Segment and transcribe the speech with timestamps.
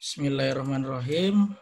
[0.00, 1.52] Bismillahirrahmanirrahim.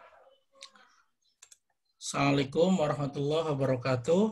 [1.98, 4.30] Assalamualaikum warahmatullahi wabarakatuh.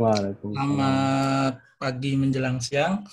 [0.00, 0.64] Waalaikumsalam.
[0.64, 3.04] Selamat pagi menjelang siang.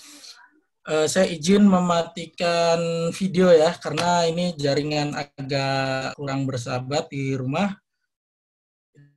[0.87, 7.75] Uh, saya izin mematikan video ya, karena ini jaringan agak kurang bersahabat di rumah.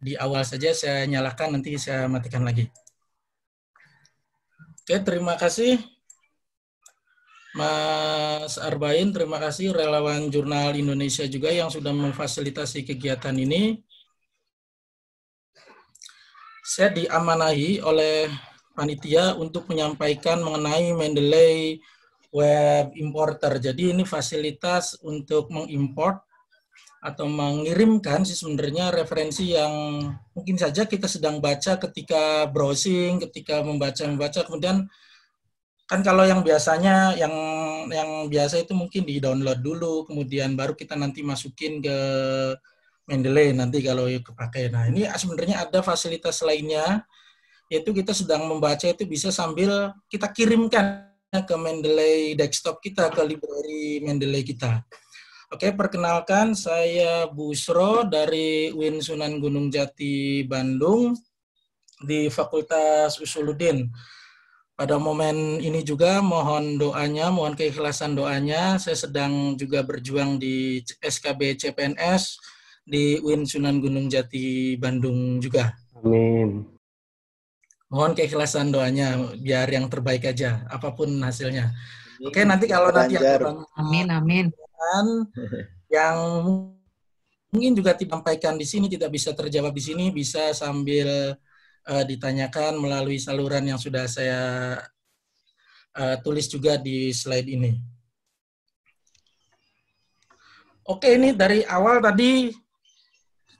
[0.03, 2.67] Di awal saja saya nyalakan, nanti saya matikan lagi.
[4.83, 5.79] Oke, terima kasih.
[7.55, 13.79] Mas Arbain, terima kasih relawan Jurnal Indonesia juga yang sudah memfasilitasi kegiatan ini.
[16.67, 18.27] Saya diamanahi oleh
[18.75, 21.79] panitia untuk menyampaikan mengenai Mendeley
[22.35, 23.63] Web Importer.
[23.63, 26.27] Jadi ini fasilitas untuk mengimport
[27.07, 30.03] atau mengirimkan sih sebenarnya referensi yang
[30.35, 34.91] mungkin saja kita sedang baca ketika browsing, ketika membaca-membaca, kemudian
[35.85, 37.35] kan kalau yang biasanya yang
[37.93, 41.99] yang biasa itu mungkin di download dulu kemudian baru kita nanti masukin ke
[43.05, 44.73] Mendeley nanti kalau kepakai.
[44.73, 47.05] Nah ini sebenarnya ada fasilitas lainnya
[47.69, 54.01] yaitu kita sedang membaca itu bisa sambil kita kirimkan ke Mendeley desktop kita ke library
[54.01, 54.81] Mendeley kita.
[55.53, 61.13] Oke, perkenalkan saya Busro dari Win Sunan Gunung Jati Bandung
[62.01, 63.87] di Fakultas Usuluddin
[64.75, 68.75] pada momen ini juga mohon doanya, mohon keikhlasan doanya.
[68.83, 72.39] Saya sedang juga berjuang di SKB CPNS
[72.83, 75.73] di UIN Sunan Gunung Jati Bandung juga.
[76.03, 76.67] Amin.
[77.87, 81.71] Mohon keikhlasan doanya biar yang terbaik aja apa pun hasilnya.
[82.27, 84.51] Oke, nanti kalau nanti ada Amin amin.
[85.87, 86.19] Yang
[87.55, 91.39] mungkin juga disampaikan di sini tidak bisa terjawab di sini bisa sambil
[91.89, 94.41] uh, ditanyakan melalui saluran yang sudah saya
[95.97, 97.73] uh, tulis juga di slide ini.
[100.85, 102.53] Oke, ini dari awal tadi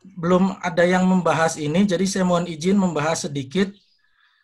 [0.05, 3.73] belum ada yang membahas ini, jadi saya mohon izin membahas sedikit.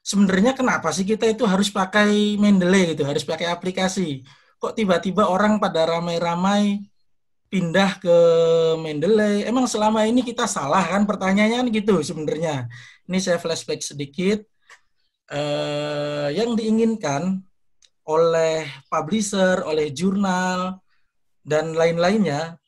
[0.00, 4.24] Sebenarnya kenapa sih kita itu harus pakai Mendeley gitu, harus pakai aplikasi?
[4.56, 6.80] Kok tiba-tiba orang pada ramai-ramai
[7.52, 8.16] pindah ke
[8.80, 9.44] Mendeley.
[9.44, 12.64] Emang selama ini kita salah kan pertanyaannya kan gitu sebenarnya.
[13.10, 14.46] Ini saya flashback sedikit.
[15.30, 17.42] Uh, yang diinginkan
[18.06, 20.82] oleh publisher, oleh jurnal,
[21.46, 22.58] dan lain-lainnya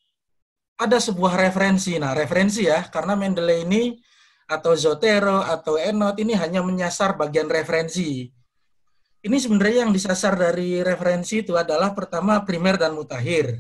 [0.78, 1.98] ada sebuah referensi.
[1.98, 3.98] Nah, referensi ya, karena Mendeley ini
[4.46, 8.30] atau Zotero atau Enot ini hanya menyasar bagian referensi.
[9.22, 13.58] Ini sebenarnya yang disasar dari referensi itu adalah pertama primer dan mutakhir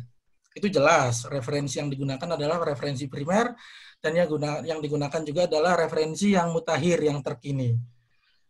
[0.52, 3.56] itu jelas referensi yang digunakan adalah referensi primer
[4.02, 7.78] dan yang guna, yang digunakan juga adalah referensi yang mutakhir yang terkini.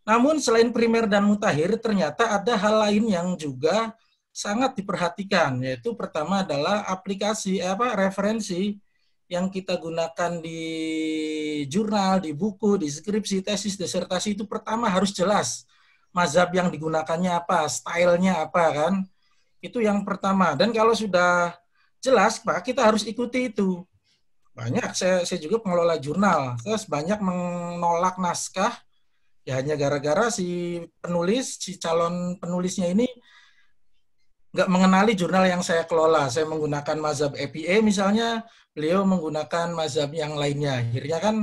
[0.02, 3.94] Namun selain primer dan mutakhir ternyata ada hal lain yang juga
[4.32, 8.80] sangat diperhatikan yaitu pertama adalah aplikasi eh, apa referensi
[9.28, 10.60] yang kita gunakan di
[11.68, 15.68] jurnal, di buku, di skripsi, tesis, disertasi itu pertama harus jelas
[16.12, 18.94] mazhab yang digunakannya apa, stylenya apa kan.
[19.64, 20.52] Itu yang pertama.
[20.52, 21.56] Dan kalau sudah
[22.02, 23.86] jelas Pak kita harus ikuti itu.
[24.52, 26.60] Banyak saya saya juga pengelola jurnal.
[26.60, 28.72] Saya banyak menolak naskah
[29.42, 33.10] ya hanya gara-gara si penulis si calon penulisnya ini
[34.52, 36.28] nggak mengenali jurnal yang saya kelola.
[36.28, 38.44] Saya menggunakan mazhab EPA misalnya,
[38.76, 40.84] beliau menggunakan mazhab yang lainnya.
[40.84, 41.36] Akhirnya kan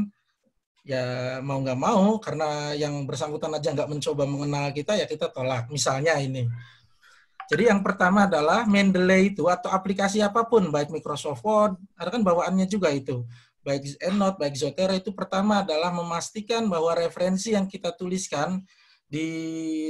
[0.85, 5.67] ya mau nggak mau karena yang bersangkutan aja nggak mencoba mengenal kita ya kita tolak.
[5.73, 6.45] Misalnya ini.
[7.49, 12.21] Jadi yang pertama adalah Mendeley itu atau aplikasi apa pun, baik Microsoft Word, ada kan
[12.21, 13.25] bawaannya juga itu.
[13.65, 18.61] Baik EndNote, baik Zotero itu pertama adalah memastikan bahwa referensi yang kita tuliskan
[19.09, 19.27] di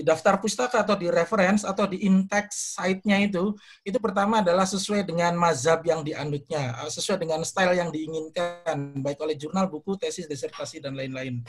[0.07, 3.51] daftar pustaka atau di reference atau di index site-nya itu,
[3.83, 9.35] itu pertama adalah sesuai dengan mazhab yang dianutnya, sesuai dengan style yang diinginkan, baik oleh
[9.35, 11.43] jurnal, buku, tesis, disertasi, dan lain-lain.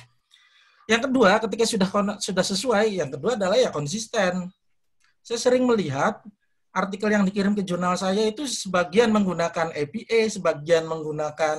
[0.91, 4.51] Yang kedua, ketika sudah sudah sesuai, yang kedua adalah ya konsisten
[5.21, 6.21] saya sering melihat
[6.71, 11.59] artikel yang dikirim ke jurnal saya itu sebagian menggunakan APA, sebagian menggunakan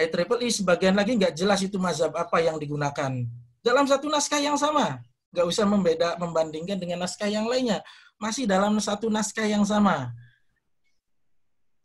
[0.00, 3.12] IEEE, sebagian lagi nggak jelas itu mazhab apa yang digunakan.
[3.60, 5.02] Dalam satu naskah yang sama.
[5.30, 7.86] Nggak usah membeda, membandingkan dengan naskah yang lainnya.
[8.18, 10.10] Masih dalam satu naskah yang sama.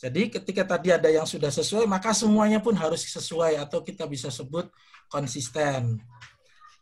[0.02, 4.34] Jadi ketika tadi ada yang sudah sesuai, maka semuanya pun harus sesuai atau kita bisa
[4.34, 4.68] sebut
[5.08, 6.02] konsisten.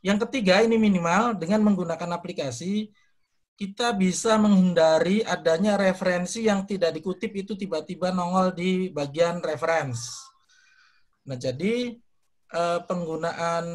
[0.02, 2.90] Yang ketiga, ini minimal dengan menggunakan aplikasi,
[3.64, 10.20] kita bisa menghindari adanya referensi yang tidak dikutip itu tiba-tiba nongol di bagian reference.
[11.24, 11.96] Nah, jadi
[12.52, 13.66] eh, penggunaan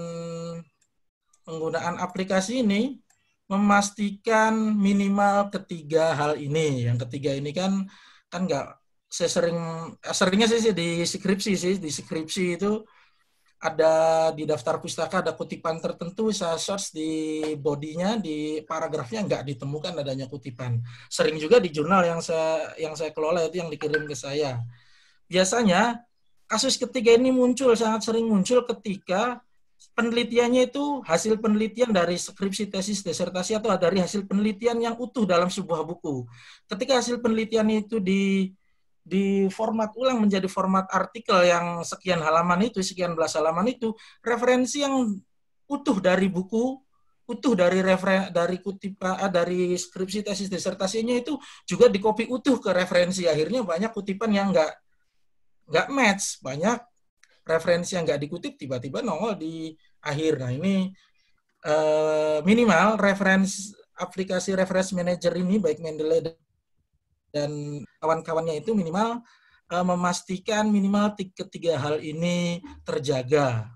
[1.48, 3.00] penggunaan aplikasi ini
[3.48, 6.84] memastikan minimal ketiga hal ini.
[6.84, 7.88] Yang ketiga ini kan
[8.28, 8.76] kan nggak
[9.08, 9.56] saya sering
[10.04, 12.84] seringnya sih di skripsi sih di skripsi itu
[13.58, 13.92] ada
[14.38, 17.10] di daftar pustaka ada kutipan tertentu saya search di
[17.58, 20.78] bodinya di paragrafnya nggak ditemukan adanya kutipan.
[21.10, 24.62] Sering juga di jurnal yang saya yang saya kelola itu yang dikirim ke saya.
[25.26, 26.06] Biasanya
[26.46, 29.42] kasus ketiga ini muncul sangat sering muncul ketika
[29.98, 35.50] penelitiannya itu hasil penelitian dari skripsi tesis disertasi atau dari hasil penelitian yang utuh dalam
[35.50, 36.26] sebuah buku.
[36.70, 38.54] Ketika hasil penelitian itu di
[39.08, 44.84] di format ulang menjadi format artikel yang sekian halaman itu, sekian belas halaman itu, referensi
[44.84, 45.08] yang
[45.64, 46.76] utuh dari buku,
[47.28, 52.70] utuh dari referen dari kutipan ah, dari skripsi tesis disertasinya itu juga dikopi utuh ke
[52.76, 53.24] referensi.
[53.24, 54.76] Akhirnya banyak kutipan yang enggak
[55.68, 56.78] enggak match, banyak
[57.48, 59.72] referensi yang enggak dikutip tiba-tiba nongol di
[60.04, 60.40] akhir.
[60.40, 60.92] Nah, ini
[61.64, 66.22] eh, minimal referensi aplikasi reference manager ini baik Mendeley
[67.34, 69.22] dan kawan-kawannya itu minimal
[69.72, 73.68] uh, memastikan minimal ketiga hal ini terjaga.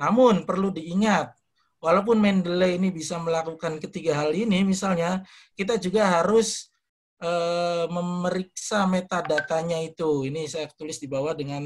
[0.00, 1.36] Namun perlu diingat,
[1.80, 5.20] walaupun Mendeley ini bisa melakukan ketiga hal ini, misalnya
[5.52, 6.72] kita juga harus
[7.20, 10.24] uh, memeriksa metadatanya itu.
[10.24, 11.64] Ini saya tulis di bawah dengan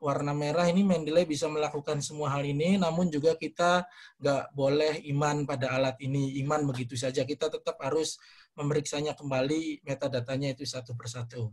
[0.00, 3.84] warna merah ini Mendeley bisa melakukan semua hal ini, namun juga kita
[4.16, 7.26] nggak boleh iman pada alat ini, iman begitu saja.
[7.26, 8.16] Kita tetap harus
[8.60, 11.48] memeriksanya kembali metadatanya itu satu persatu.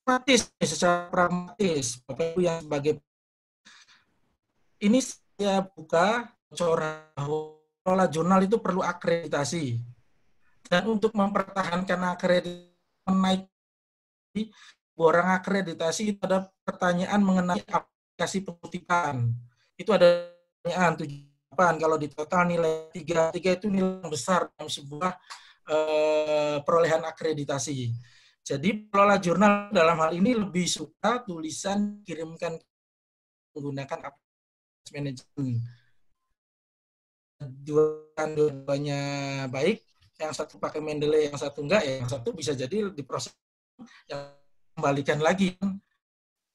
[0.00, 2.92] Pragmatis, secara pragmatis, Bapak Ibu yang sebagai
[4.80, 7.04] ini saya buka bocoran
[7.84, 9.76] bahwa jurnal itu perlu akreditasi.
[10.66, 12.70] Dan untuk mempertahankan akreditasi
[13.10, 13.50] naik
[15.00, 19.32] orang akreditasi itu ada pertanyaan mengenai aplikasi pengutipan.
[19.74, 20.30] Itu ada
[20.60, 25.12] pertanyaan tujuan kalau di total nilai tiga tiga itu nilai yang besar dalam sebuah
[25.66, 27.90] eh, perolehan akreditasi.
[28.40, 32.56] Jadi pengelola jurnal dalam hal ini lebih suka tulisan kirimkan
[33.54, 34.14] menggunakan
[34.94, 35.60] manajemen.
[37.40, 39.00] Dua-duanya
[39.48, 39.84] baik,
[40.20, 43.32] yang satu pakai Mendeley, yang satu enggak, ya yang satu bisa jadi diproses
[44.08, 44.36] yang
[44.76, 45.56] kembalikan lagi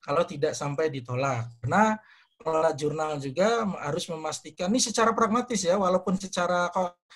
[0.02, 1.50] kalau tidak sampai ditolak.
[1.62, 1.98] Karena
[2.38, 6.70] pengelola jurnal juga harus memastikan ini secara pragmatis ya, walaupun secara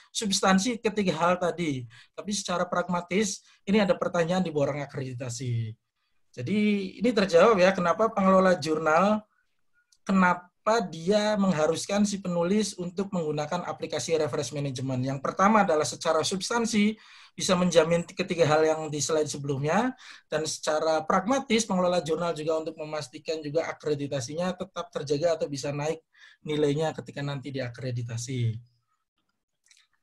[0.10, 1.86] substansi ketiga hal tadi,
[2.18, 5.76] tapi secara pragmatis ini ada pertanyaan di borang akreditasi.
[6.30, 6.58] Jadi
[7.02, 9.22] ini terjawab ya kenapa pengelola jurnal
[10.06, 10.49] kenapa
[10.92, 15.02] dia mengharuskan si penulis untuk menggunakan aplikasi reference management.
[15.02, 16.94] Yang pertama adalah secara substansi
[17.34, 19.96] bisa menjamin ketiga hal yang di slide sebelumnya
[20.28, 26.04] dan secara pragmatis pengelola jurnal juga untuk memastikan juga akreditasinya tetap terjaga atau bisa naik
[26.44, 28.60] nilainya ketika nanti diakreditasi.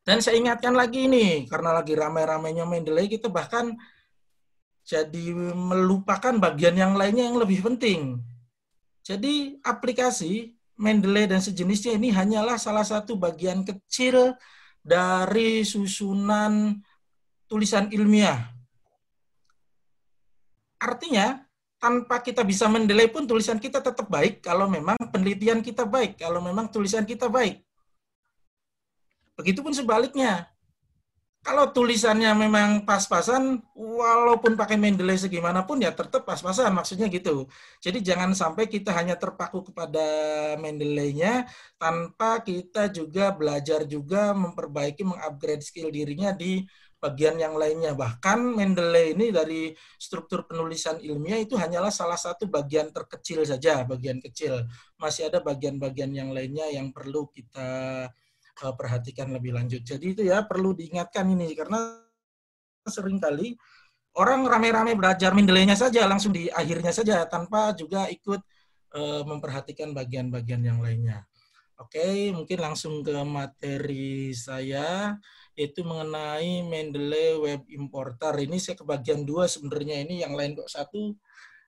[0.07, 3.75] Dan saya ingatkan lagi ini karena lagi ramai-ramainya Mendeley kita bahkan
[4.87, 8.23] jadi melupakan bagian yang lainnya yang lebih penting.
[9.07, 14.35] Jadi aplikasi Mendeley dan sejenisnya ini hanyalah salah satu bagian kecil
[14.83, 16.77] dari susunan
[17.49, 18.53] tulisan ilmiah.
[20.77, 21.41] Artinya,
[21.81, 26.45] tanpa kita bisa mendelay pun tulisan kita tetap baik kalau memang penelitian kita baik, kalau
[26.45, 27.63] memang tulisan kita baik.
[29.39, 30.51] Begitupun sebaliknya.
[31.47, 37.47] Kalau tulisannya memang pas-pasan, walaupun pakai Mendeley segimanapun ya tetap pas-pasan, maksudnya gitu.
[37.79, 40.03] Jadi jangan sampai kita hanya terpaku kepada
[40.59, 41.47] Mendeley-nya
[41.79, 46.67] tanpa kita juga belajar juga memperbaiki, mengupgrade skill dirinya di
[46.99, 47.95] bagian yang lainnya.
[47.95, 49.71] Bahkan Mendeley ini dari
[50.03, 54.67] struktur penulisan ilmiah itu hanyalah salah satu bagian terkecil saja, bagian kecil.
[54.99, 58.11] Masih ada bagian-bagian yang lainnya yang perlu kita
[58.63, 59.83] uh, perhatikan lebih lanjut.
[59.85, 62.01] Jadi itu ya perlu diingatkan ini karena
[62.87, 63.59] sering kali
[64.17, 68.41] orang rame-rame belajar Mendeley-nya saja langsung di akhirnya saja tanpa juga ikut
[68.97, 71.27] uh, memperhatikan bagian-bagian yang lainnya.
[71.77, 75.13] Oke, mungkin langsung ke materi saya
[75.57, 78.33] yaitu mengenai Mendeley Web Importer.
[78.33, 81.17] Ini saya kebagian dua sebenarnya ini yang lain kok satu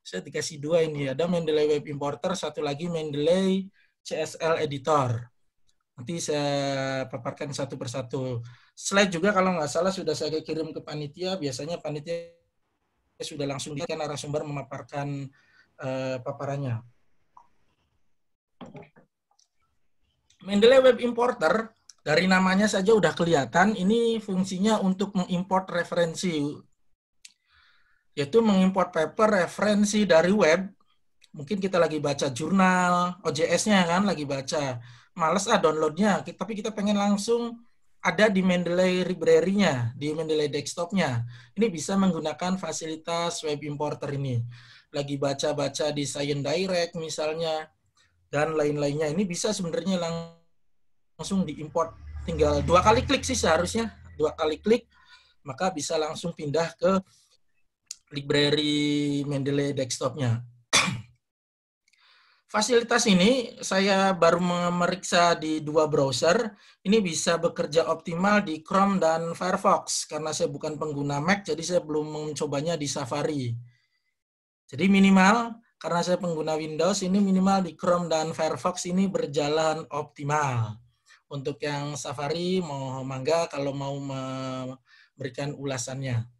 [0.00, 3.68] saya dikasih dua ini ada Mendeley Web Importer satu lagi Mendeley
[4.00, 5.28] CSL Editor.
[5.99, 8.38] Nanti saya paparkan satu persatu.
[8.71, 11.35] Slide juga kalau nggak salah sudah saya kirim ke panitia.
[11.35, 12.38] Biasanya panitia
[13.19, 15.26] sudah langsung di narasumber memaparkan
[15.83, 16.78] uh, paparannya.
[20.47, 21.75] Mendeley Web Importer
[22.07, 26.57] dari namanya saja udah kelihatan ini fungsinya untuk mengimport referensi
[28.14, 30.67] yaitu mengimport paper referensi dari web
[31.37, 34.81] mungkin kita lagi baca jurnal OJS-nya kan lagi baca
[35.18, 37.58] males ah downloadnya tapi kita pengen langsung
[37.98, 41.26] ada di Mendeley library-nya, di Mendeley desktop-nya.
[41.58, 44.38] Ini bisa menggunakan fasilitas web importer ini.
[44.94, 47.66] Lagi baca-baca di Science Direct misalnya,
[48.30, 49.10] dan lain-lainnya.
[49.10, 51.96] Ini bisa sebenarnya langsung diimport.
[52.28, 53.92] Tinggal dua kali klik sih seharusnya.
[54.14, 54.87] Dua kali klik,
[55.42, 56.92] maka bisa langsung pindah ke
[58.14, 60.42] library Mendeley desktop-nya.
[62.49, 66.57] Fasilitas ini saya baru memeriksa di dua browser.
[66.81, 70.09] Ini bisa bekerja optimal di Chrome dan Firefox.
[70.09, 73.52] Karena saya bukan pengguna Mac, jadi saya belum mencobanya di Safari.
[74.64, 80.81] Jadi minimal, karena saya pengguna Windows, ini minimal di Chrome dan Firefox ini berjalan optimal.
[81.28, 86.38] Untuk yang Safari, mau mangga kalau mau memberikan ulasannya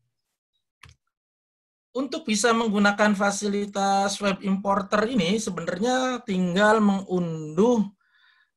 [1.99, 7.83] untuk bisa menggunakan fasilitas web importer ini sebenarnya tinggal mengunduh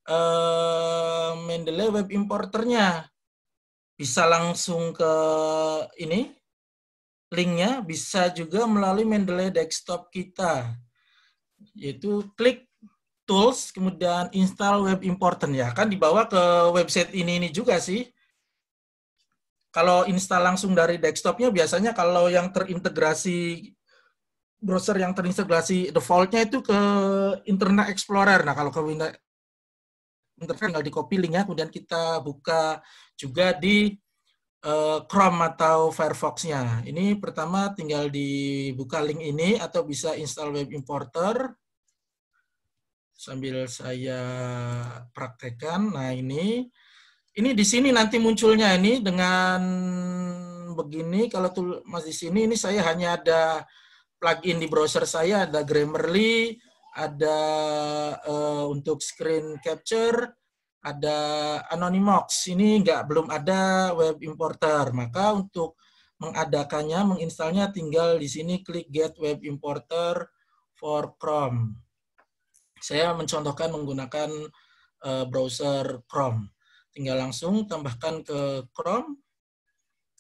[0.06, 3.10] uh, Mendeley web importernya.
[3.98, 5.14] Bisa langsung ke
[5.98, 6.30] ini
[7.34, 10.78] linknya, bisa juga melalui Mendeley desktop kita.
[11.74, 12.70] Yaitu klik
[13.26, 15.74] tools, kemudian install web importer ya.
[15.74, 16.42] Kan dibawa ke
[16.78, 18.06] website ini ini juga sih
[19.72, 23.72] kalau install langsung dari desktopnya biasanya kalau yang terintegrasi
[24.62, 26.80] browser yang terintegrasi defaultnya itu ke
[27.50, 28.46] Internet Explorer.
[28.46, 29.16] Nah kalau ke Windows
[30.38, 32.82] Internet tinggal di copy linknya, kemudian kita buka
[33.18, 33.94] juga di
[34.66, 36.86] uh, Chrome atau Firefox-nya.
[36.86, 41.54] Ini pertama tinggal dibuka link ini atau bisa install web importer
[43.14, 44.22] sambil saya
[45.14, 45.94] praktekkan.
[45.94, 46.70] Nah ini
[47.32, 49.62] ini di sini nanti munculnya ini dengan
[50.76, 51.32] begini.
[51.32, 53.64] Kalau tuh mas di sini ini saya hanya ada
[54.20, 55.48] plugin di browser saya.
[55.48, 56.60] Ada Grammarly
[56.92, 57.40] ada
[58.28, 60.36] uh, untuk screen capture
[60.82, 61.18] ada
[61.70, 64.92] Anonymox ini nggak belum ada web importer.
[64.92, 65.80] Maka untuk
[66.20, 70.28] mengadakannya menginstalnya tinggal di sini klik get web importer
[70.76, 71.80] for Chrome.
[72.82, 74.30] Saya mencontohkan menggunakan
[75.06, 76.50] uh, browser Chrome
[76.92, 79.20] tinggal langsung tambahkan ke Chrome,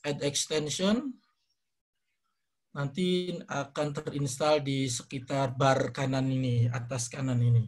[0.04, 1.13] add extension,
[2.72, 7.68] nanti akan terinstall di sekitar bar kanan ini, atas kanan ini.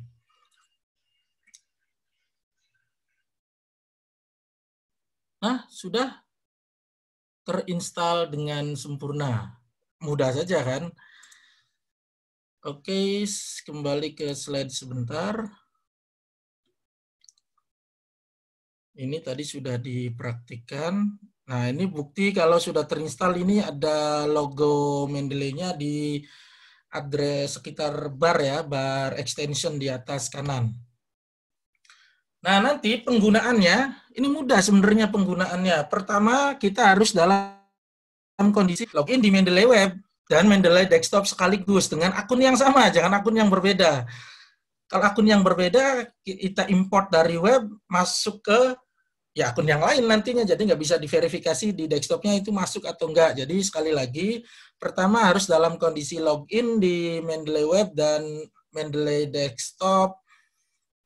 [5.43, 6.23] Nah, sudah
[7.43, 9.59] terinstall dengan sempurna.
[9.99, 10.87] Mudah saja kan?
[12.63, 13.27] Oke,
[13.67, 15.35] kembali ke slide sebentar.
[18.93, 20.93] Ini tadi sudah dipraktikkan.
[21.49, 26.21] Nah, ini bukti kalau sudah terinstall ini ada logo Mendeley-nya di
[26.93, 30.77] address sekitar bar ya, bar extension di atas kanan.
[32.45, 33.77] Nah, nanti penggunaannya,
[34.13, 35.89] ini mudah sebenarnya penggunaannya.
[35.89, 37.57] Pertama, kita harus dalam
[38.53, 39.97] kondisi login di Mendeley Web
[40.29, 44.05] dan Mendeley Desktop sekaligus dengan akun yang sama, jangan akun yang berbeda.
[44.85, 48.77] Kalau akun yang berbeda, kita import dari web, masuk ke
[49.33, 50.45] ya akun yang lain nantinya.
[50.45, 54.45] Jadi nggak bisa diverifikasi di desktopnya itu masuk atau enggak jadi sekali lagi
[54.77, 58.23] pertama harus dalam kondisi login di Mendeley Web dan
[58.73, 60.21] Mendeley Desktop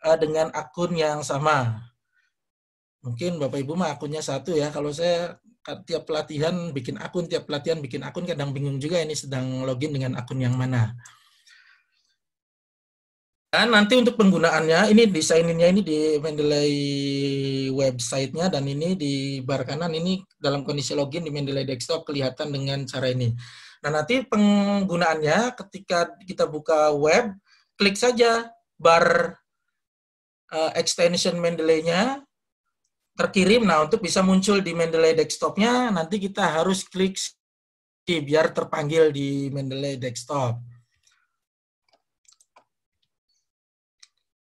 [0.03, 1.79] uh, dengan akun yang sama.
[3.01, 4.67] Mungkin bapak ibu mah akunnya satu ya.
[4.69, 5.39] Kalau saya
[5.83, 10.15] tiap pelatihan bikin akun tiap pelatihan bikin akun kadang bingung juga ini sedang login dengan
[10.15, 10.95] akun yang mana
[13.47, 16.75] dan nanti untuk penggunaannya, ini desaininnya ini di Mendeley
[17.71, 22.83] website-nya dan ini di bar kanan ini dalam kondisi login di Mendeley desktop kelihatan dengan
[22.83, 23.31] cara ini.
[23.87, 27.39] Nah nanti penggunaannya ketika kita buka web,
[27.79, 29.39] klik saja bar
[30.51, 32.27] uh, extension Mendeley-nya
[33.15, 33.63] terkirim.
[33.63, 37.15] Nah untuk bisa muncul di Mendeley desktop-nya, nanti kita harus klik
[38.03, 40.59] biar terpanggil di Mendeley desktop.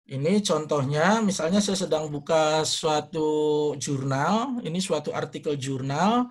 [0.05, 6.29] Ini contohnya, misalnya saya sedang buka suatu jurnal, ini suatu artikel jurnal.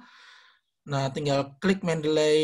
[0.86, 2.38] Nah, tinggal klik Mendeley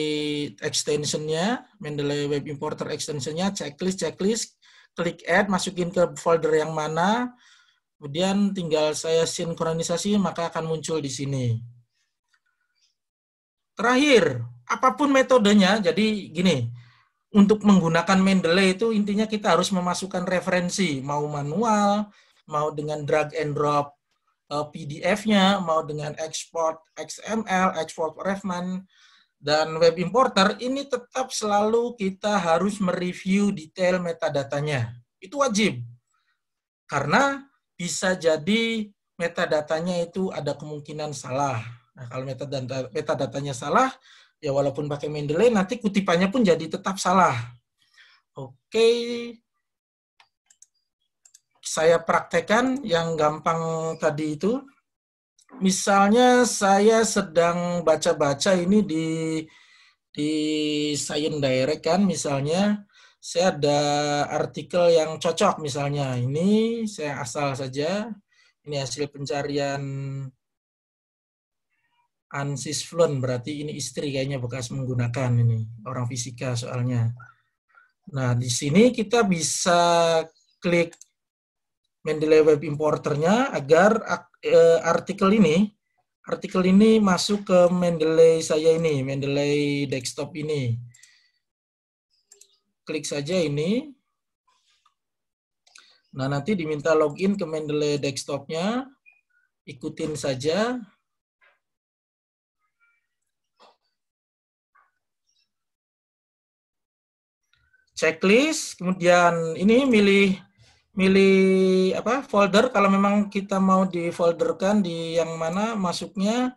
[0.59, 4.59] extension-nya, Mendeley Web Importer extension-nya, checklist, checklist,
[4.99, 7.31] klik add, masukin ke folder yang mana,
[7.95, 11.63] kemudian tinggal saya sinkronisasi, maka akan muncul di sini.
[13.79, 16.75] Terakhir, apa pun metodenya, jadi gini,
[17.31, 22.11] untuk menggunakan Mendeley itu intinya kita harus memasukkan referensi, mau manual,
[22.51, 23.95] mau dengan drag and drop
[24.51, 28.83] eh, PDF-nya, mau dengan export XML, export Refman,
[29.41, 34.93] dan web importer, ini tetap selalu kita harus mereview detail metadatanya.
[35.17, 35.81] Itu wajib.
[36.85, 37.41] Karena
[37.73, 41.65] bisa jadi metadatanya itu ada kemungkinan salah.
[41.97, 43.89] Nah, kalau metadata metadatanya salah,
[44.41, 47.37] ya walaupun pakai Mendeley nanti kutipannya pun jadi tetap salah.
[48.35, 48.89] Oke.
[51.61, 54.59] Saya praktekkan yang gampang tadi itu.
[55.61, 59.09] Misalnya saya sedang baca-baca ini di
[60.11, 60.33] di
[60.99, 62.83] Science Direct kan misalnya
[63.23, 63.81] saya ada
[64.33, 68.11] artikel yang cocok misalnya ini saya asal saja
[68.67, 69.83] ini hasil pencarian
[72.31, 77.11] Ansis Flon berarti ini istri kayaknya bekas menggunakan ini orang fisika soalnya.
[78.15, 80.23] Nah di sini kita bisa
[80.63, 80.95] klik
[82.07, 85.69] Mendeley Web Importernya agar uh, artikel ini
[86.31, 90.79] artikel ini masuk ke Mendeley saya ini Mendeley desktop ini.
[92.87, 93.91] Klik saja ini.
[96.15, 98.87] Nah nanti diminta login ke Mendeley desktopnya,
[99.67, 100.79] ikutin saja.
[108.00, 110.40] Checklist, kemudian ini milih
[110.97, 112.73] milih apa folder.
[112.73, 116.57] Kalau memang kita mau di folderkan di yang mana masuknya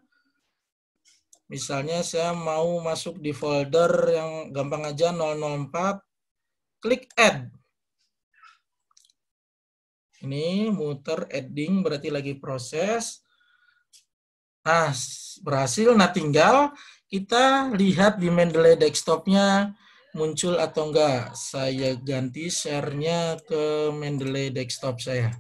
[1.52, 6.00] misalnya saya mau masuk di folder yang gampang aja 004
[6.80, 7.52] klik add.
[10.24, 13.20] Ini muter adding berarti lagi proses.
[14.64, 14.96] Nah
[15.44, 15.92] berhasil.
[15.92, 16.72] Nah tinggal
[17.12, 19.76] kita lihat di Mendeley desktopnya
[20.14, 21.34] muncul atau enggak.
[21.38, 25.34] Saya ganti share-nya ke Mendeley desktop saya.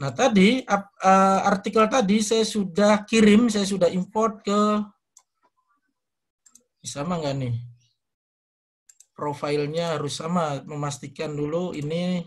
[0.00, 4.60] Nah, tadi uh, artikel tadi saya sudah kirim, saya sudah import ke
[6.84, 7.54] sama enggak nih?
[9.14, 12.26] Profilnya harus sama, memastikan dulu ini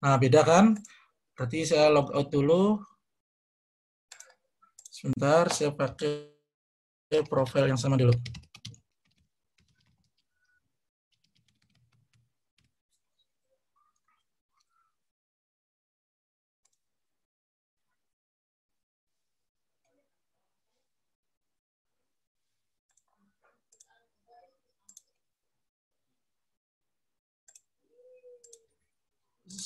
[0.00, 0.80] Nah, beda kan?
[1.36, 2.80] Berarti saya log out dulu.
[4.88, 8.16] Sebentar, saya pakai profil yang sama dulu.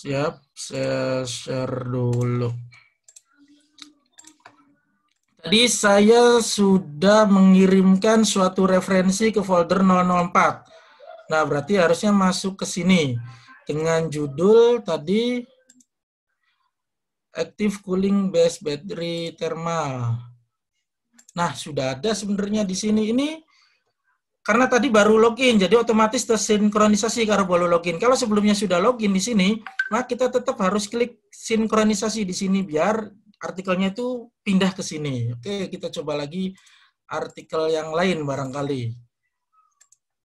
[0.05, 2.53] Siap, saya share dulu.
[5.41, 11.33] Tadi saya sudah mengirimkan suatu referensi ke folder 004.
[11.33, 13.17] Nah, berarti harusnya masuk ke sini
[13.65, 15.41] dengan judul tadi
[17.33, 20.21] Active Cooling Base Battery Thermal.
[21.33, 23.09] Nah, sudah ada sebenarnya di sini.
[23.09, 23.41] Ini
[24.45, 27.97] karena tadi baru login, jadi otomatis tersinkronisasi kalau baru login.
[27.97, 29.57] Kalau sebelumnya sudah login di sini,
[29.89, 33.09] maka kita tetap harus klik sinkronisasi di sini biar
[33.41, 35.33] artikelnya itu pindah ke sini.
[35.33, 36.53] Oke, kita coba lagi
[37.09, 38.93] artikel yang lain barangkali.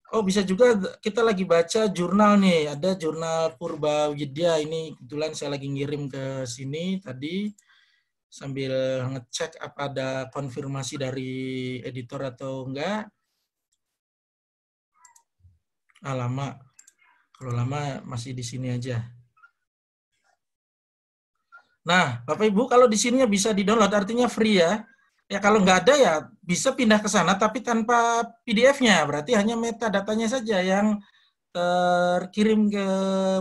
[0.10, 0.74] Oh, bisa juga
[1.06, 2.74] kita lagi baca jurnal nih.
[2.74, 7.54] Ada jurnal Purba Widya ini kebetulan saya lagi ngirim ke sini tadi
[8.26, 11.34] sambil ngecek apa ada konfirmasi dari
[11.86, 13.06] editor atau enggak.
[16.00, 16.56] Ah, lama.
[17.36, 19.04] Kalau lama masih di sini aja.
[21.88, 24.84] Nah, Bapak Ibu, kalau di sininya bisa di-download, artinya free ya.
[25.30, 29.06] Ya kalau nggak ada ya bisa pindah ke sana, tapi tanpa PDF-nya.
[29.06, 30.98] Berarti hanya metadatanya saja yang
[31.54, 32.88] terkirim ke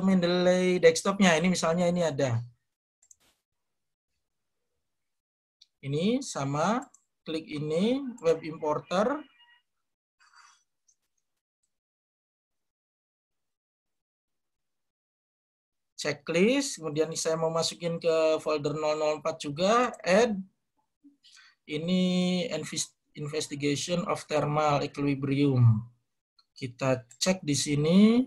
[0.05, 1.37] Mendeley desktop-nya.
[1.41, 2.41] Ini misalnya ini ada.
[5.79, 6.83] Ini sama,
[7.23, 9.23] klik ini, web importer,
[15.99, 20.39] checklist, kemudian saya mau masukin ke folder 004 juga, add,
[21.67, 22.47] ini
[23.19, 25.83] investigation of thermal equilibrium.
[26.55, 28.23] Kita cek di sini,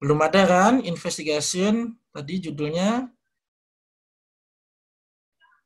[0.00, 3.06] belum ada kan investigation, tadi judulnya.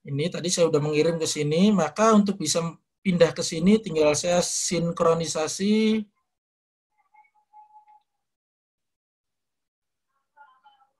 [0.06, 2.62] Ini tadi saya sudah mengirim ke sini, maka untuk bisa
[3.06, 6.02] pindah ke sini tinggal saya sinkronisasi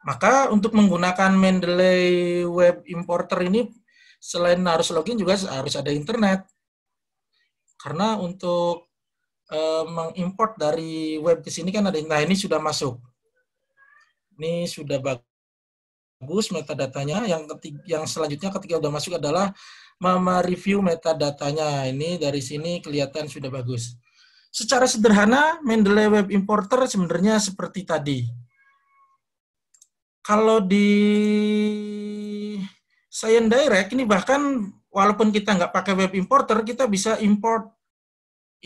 [0.07, 3.67] Maka untuk menggunakan Mendeley Web Importer ini
[4.23, 6.47] selain harus login juga harus ada internet.
[7.75, 8.87] Karena untuk
[9.51, 9.59] e,
[9.91, 13.03] mengimport dari web ke sini kan ada nah ini sudah masuk.
[14.39, 17.27] Ini sudah bagus metadatanya.
[17.27, 19.51] Yang ketiga, yang selanjutnya ketika sudah masuk adalah
[19.99, 21.83] mereview metadatanya.
[21.91, 23.99] Ini dari sini kelihatan sudah bagus.
[24.55, 28.46] Secara sederhana Mendeley Web Importer sebenarnya seperti tadi
[30.27, 30.91] kalau di
[33.07, 37.71] Science Direct ini bahkan walaupun kita nggak pakai web importer, kita bisa import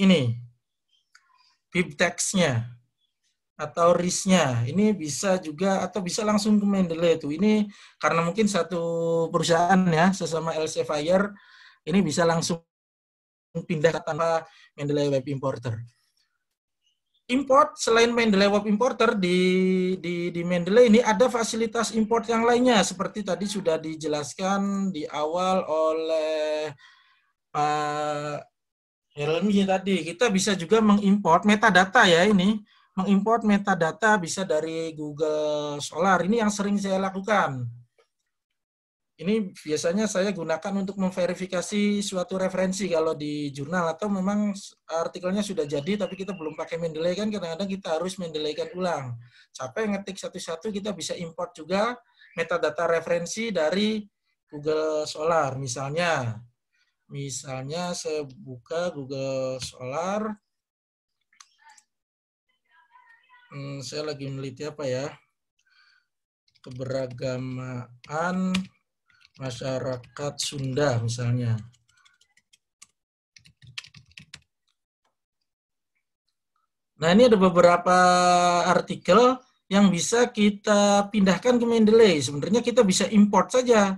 [0.00, 0.40] ini
[1.68, 2.64] bibtex-nya
[3.60, 4.64] atau RIS-nya.
[4.64, 7.28] Ini bisa juga atau bisa langsung ke Mendeley itu.
[7.28, 7.68] Ini
[8.00, 8.80] karena mungkin satu
[9.28, 11.28] perusahaan ya sesama Elsevier
[11.84, 12.64] ini bisa langsung
[13.52, 15.76] pindah tanpa Mendeley Web Importer.
[17.30, 19.38] Import selain Mendeley Web Importer di
[20.02, 25.62] di di Mendeley ini ada fasilitas import yang lainnya seperti tadi sudah dijelaskan di awal
[25.64, 26.74] oleh
[27.50, 28.50] Pak
[29.14, 30.02] Helmi tadi.
[30.06, 32.58] Kita bisa juga mengimport metadata ya ini
[32.98, 36.26] mengimport metadata bisa dari Google Scholar.
[36.26, 37.79] Ini yang sering saya lakukan.
[39.20, 44.56] Ini biasanya saya gunakan untuk memverifikasi suatu referensi kalau di jurnal atau memang
[44.88, 49.20] artikelnya sudah jadi tapi kita belum pakai Mendeley kan kadang-kadang kita harus mendeleykan ulang.
[49.52, 52.00] Capek ngetik satu-satu kita bisa import juga
[52.32, 54.00] metadata referensi dari
[54.48, 56.40] Google Scholar misalnya.
[57.12, 60.32] Misalnya saya buka Google Scholar
[63.52, 65.12] hmm, saya lagi meneliti apa ya
[66.64, 68.56] keberagaman
[69.40, 71.56] masyarakat Sunda misalnya.
[77.00, 77.96] Nah ini ada beberapa
[78.68, 79.40] artikel
[79.72, 82.20] yang bisa kita pindahkan ke Mendeley.
[82.20, 83.96] Sebenarnya kita bisa import saja.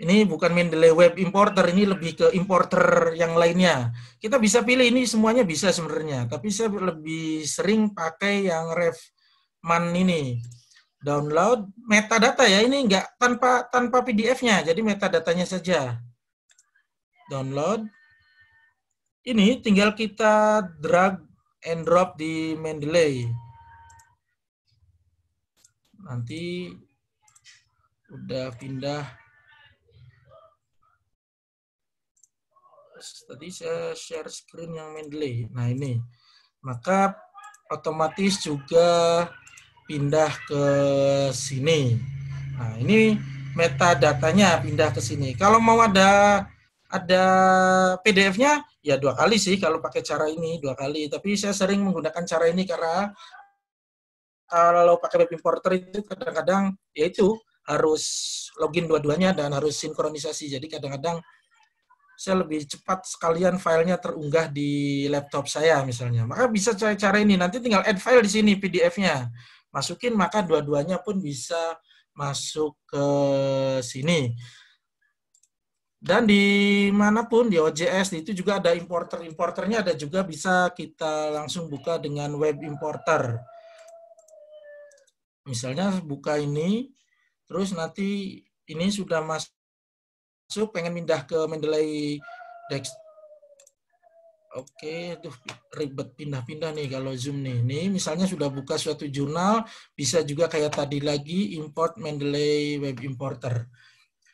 [0.00, 3.92] Ini bukan Mendeley Web Importer, ini lebih ke importer yang lainnya.
[4.16, 10.40] Kita bisa pilih ini semuanya bisa sebenarnya, tapi saya lebih sering pakai yang Refman ini.
[11.00, 15.96] Download metadata ya, ini enggak tanpa tanpa PDF-nya, jadi metadatanya saja.
[17.32, 17.88] Download.
[19.24, 21.24] Ini tinggal kita drag
[21.64, 23.28] and drop di Mendeley.
[26.04, 26.72] Nanti
[28.10, 29.04] udah pindah
[33.00, 35.48] tadi saya share screen yang Mendeley.
[35.48, 35.96] Nah ini,
[36.60, 37.16] maka
[37.72, 39.24] otomatis juga
[39.90, 40.64] pindah ke
[41.34, 41.98] sini.
[42.54, 43.18] Nah ini
[43.58, 45.34] metadatanya pindah ke sini.
[45.34, 46.46] Kalau mau ada
[46.86, 47.24] ada
[48.06, 51.10] PDF-nya ya dua kali sih kalau pakai cara ini dua kali.
[51.10, 53.10] Tapi saya sering menggunakan cara ini karena
[54.46, 57.34] kalau pakai web importer itu kadang-kadang ya itu
[57.66, 58.02] harus
[58.62, 60.54] login dua-duanya dan harus sinkronisasi.
[60.54, 61.18] Jadi kadang-kadang
[62.14, 66.28] saya lebih cepat sekalian filenya terunggah di laptop saya misalnya.
[66.28, 67.34] Maka bisa cara-cara ini.
[67.34, 69.26] Nanti tinggal add file di sini PDF-nya.
[69.70, 71.78] Masukin maka dua-duanya pun bisa
[72.14, 73.06] masuk ke
[73.80, 74.34] sini.
[76.00, 79.20] Dan di mana pun di OJS itu juga ada importer.
[79.20, 83.36] Importernya ada juga bisa kita langsung buka dengan web importer.
[85.44, 86.88] Misalnya buka ini,
[87.44, 92.16] terus nanti ini sudah masuk pengen pindah ke Mendeley
[92.72, 92.88] Dex.
[94.50, 95.30] Oke, tuh
[95.78, 97.62] ribet pindah-pindah nih kalau Zoom nih.
[97.62, 99.62] Ini misalnya sudah buka suatu jurnal,
[99.94, 103.70] bisa juga kayak tadi lagi import Mendeley Web Importer.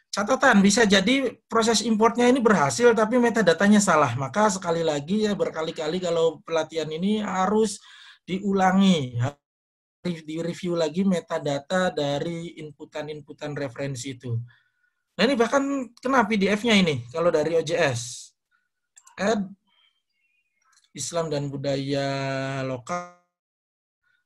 [0.08, 4.16] Catatan, bisa jadi proses importnya ini berhasil tapi metadatanya salah.
[4.16, 7.76] Maka sekali lagi ya berkali-kali kalau pelatihan ini harus
[8.24, 9.20] diulangi,
[10.00, 14.32] di review lagi metadata dari inputan-inputan referensi itu.
[15.20, 18.32] Nah ini bahkan kena PDF-nya ini kalau dari OJS.
[19.20, 19.65] Add
[20.96, 22.08] Islam dan budaya
[22.64, 23.20] lokal.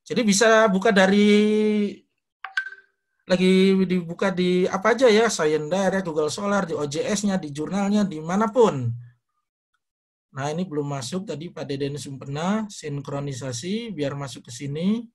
[0.07, 1.91] Jadi bisa buka dari
[3.27, 8.19] lagi dibuka di apa aja ya, Science Direct, Google Scholar, di OJS-nya, di jurnalnya, di
[8.19, 8.91] mana pun.
[10.31, 15.07] Nah ini belum masuk tadi Pak Deden Sumpena, sinkronisasi, biar masuk ke sini.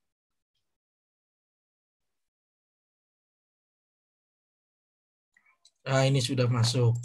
[5.86, 6.98] Nah, ini sudah masuk.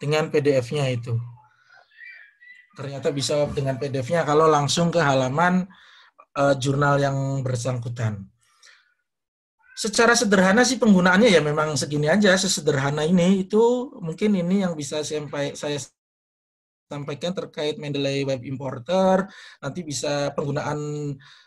[0.00, 1.20] Dengan PDF-nya itu.
[2.80, 5.68] Ternyata bisa dengan PDF-nya kalau langsung ke halaman
[6.40, 8.24] uh, jurnal yang bersangkutan.
[9.76, 15.04] Secara sederhana sih penggunaannya ya memang segini aja, sesederhana ini itu mungkin ini yang bisa
[15.04, 15.24] saya
[16.88, 19.28] sampaikan terkait Mendeley Web Importer,
[19.60, 20.80] nanti bisa penggunaan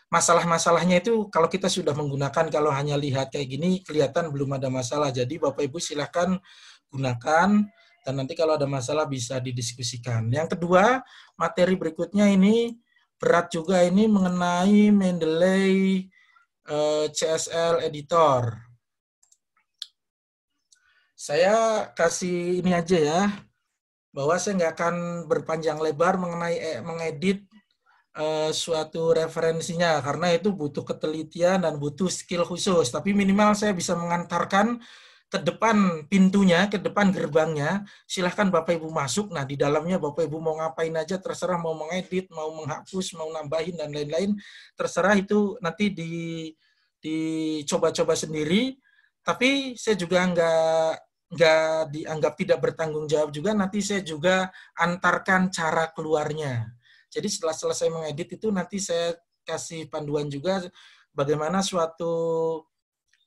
[0.06, 5.10] masalah-masalahnya itu kalau kita sudah menggunakan kalau hanya lihat kayak gini kelihatan belum ada masalah.
[5.10, 6.38] Jadi Bapak Ibu silahkan
[6.94, 7.48] gunakan
[8.04, 10.28] dan nanti kalau ada masalah bisa didiskusikan.
[10.28, 11.00] Yang kedua,
[11.40, 12.76] materi berikutnya ini
[13.16, 16.06] berat juga ini mengenai Mendeley
[16.68, 18.60] eh, CSL editor.
[21.16, 23.22] Saya kasih ini aja ya,
[24.12, 27.48] bahwa saya nggak akan berpanjang lebar mengenai eh, mengedit
[28.14, 32.88] uh, suatu referensinya karena itu butuh ketelitian dan butuh skill khusus.
[32.94, 34.78] Tapi minimal saya bisa mengantarkan
[35.34, 39.34] ke depan pintunya, ke depan gerbangnya, silahkan Bapak Ibu masuk.
[39.34, 43.74] Nah, di dalamnya Bapak Ibu mau ngapain aja, terserah mau mengedit, mau menghapus, mau nambahin,
[43.74, 44.38] dan lain-lain.
[44.78, 46.14] Terserah itu nanti di
[47.02, 48.78] dicoba-coba sendiri.
[49.26, 50.92] Tapi saya juga nggak
[51.34, 53.50] nggak dianggap tidak bertanggung jawab juga.
[53.58, 56.70] Nanti saya juga antarkan cara keluarnya.
[57.10, 60.62] Jadi setelah selesai mengedit itu nanti saya kasih panduan juga
[61.10, 62.14] bagaimana suatu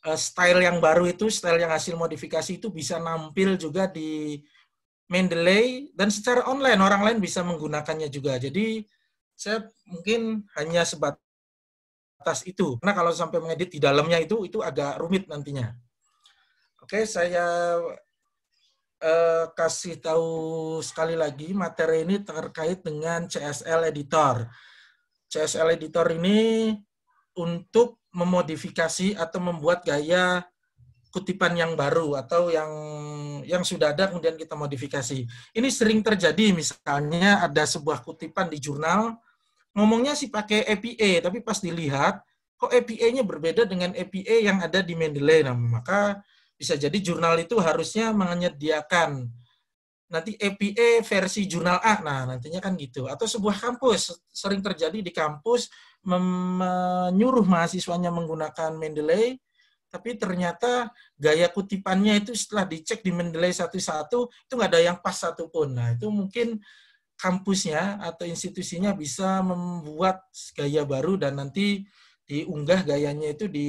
[0.05, 4.41] uh, style yang baru itu, style yang hasil modifikasi itu bisa nampil juga di
[5.07, 8.35] Mendeley dan secara online orang lain bisa menggunakannya juga.
[8.35, 8.83] Jadi
[9.31, 12.75] saya mungkin hanya sebatas itu.
[12.83, 15.71] Karena kalau sampai mengedit di dalamnya itu itu agak rumit nantinya.
[16.83, 17.79] Oke, saya
[18.99, 20.29] uh, kasih tahu
[20.83, 24.43] sekali lagi materi ini terkait dengan CSL Editor.
[25.31, 26.73] CSL Editor ini
[27.37, 30.41] untuk memodifikasi atau membuat gaya
[31.13, 32.69] kutipan yang baru atau yang
[33.45, 35.23] yang sudah ada kemudian kita modifikasi.
[35.53, 39.21] Ini sering terjadi misalnya ada sebuah kutipan di jurnal
[39.77, 42.25] ngomongnya sih pakai APA tapi pas dilihat
[42.57, 45.45] kok APA-nya berbeda dengan APA yang ada di Mendeley.
[45.45, 46.25] Nah, maka
[46.57, 49.29] bisa jadi jurnal itu harusnya menyediakan
[50.07, 51.99] nanti APA versi jurnal A.
[51.99, 53.07] Nah, nantinya kan gitu.
[53.11, 55.67] Atau sebuah kampus sering terjadi di kampus
[56.07, 59.35] menyuruh mahasiswanya menggunakan Mendeley,
[59.91, 65.15] tapi ternyata gaya kutipannya itu setelah dicek di Mendeley satu-satu, itu nggak ada yang pas
[65.15, 65.75] satupun.
[65.75, 66.59] Nah, itu mungkin
[67.17, 70.21] kampusnya atau institusinya bisa membuat
[70.53, 71.83] gaya baru dan nanti
[72.27, 73.67] diunggah gayanya itu di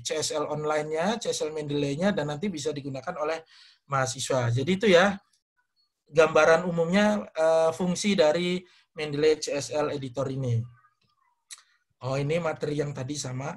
[0.00, 3.44] CSL online-nya, CSL Mendeley-nya, dan nanti bisa digunakan oleh
[3.84, 4.48] mahasiswa.
[4.48, 5.12] Jadi itu ya
[6.08, 8.64] gambaran umumnya uh, fungsi dari
[8.96, 10.64] Mendeley CSL Editor ini.
[12.04, 13.52] Oh, ini materi yang tadi sama.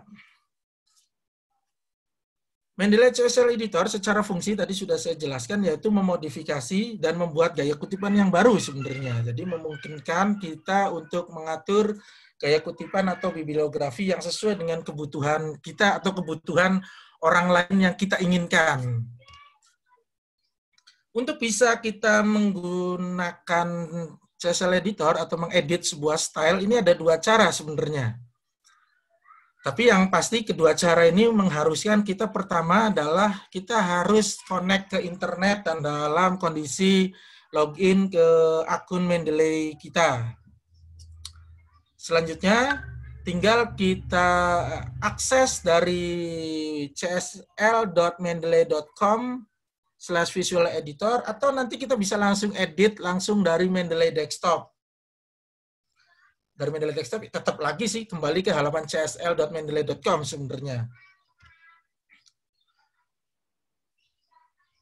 [2.77, 8.13] Mendeley CSL Editor secara fungsi tadi sudah saya jelaskan yaitu memodifikasi dan membuat gaya kutipan
[8.13, 9.25] yang baru sebenarnya.
[9.31, 11.97] Jadi memungkinkan kita untuk mengatur
[12.37, 16.81] gaya kutipan atau bibliografi yang sesuai dengan kebutuhan kita atau kebutuhan
[17.25, 19.05] orang lain yang kita inginkan.
[21.17, 23.67] Untuk bisa kita menggunakan
[24.37, 28.21] CSL Editor atau mengedit sebuah style, ini ada dua cara sebenarnya.
[29.65, 35.65] Tapi yang pasti kedua cara ini mengharuskan kita pertama adalah kita harus connect ke internet
[35.65, 37.09] dan dalam kondisi
[37.51, 38.27] login ke
[38.69, 40.37] akun Mendeley kita.
[42.07, 42.87] Selanjutnya
[43.27, 44.29] tinggal kita
[45.03, 49.43] akses dari csl.mendeley.com
[49.99, 54.71] slash visual editor atau nanti kita bisa langsung edit langsung dari Mendeley desktop
[56.57, 60.89] dari Mendeley Desktop tetap lagi sih kembali ke halaman csl.mendeley.com sebenarnya.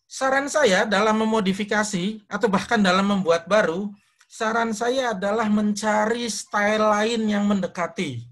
[0.08, 3.92] Saran saya dalam memodifikasi atau bahkan dalam membuat baru,
[4.26, 8.26] saran saya adalah mencari style lain yang mendekati.